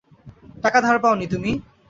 টাকা 0.63 0.79
ধার 0.85 0.97
পাও 1.03 1.15
নি 1.15 1.25
তুমি? 1.33 1.51